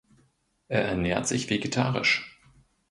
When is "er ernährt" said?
0.67-1.27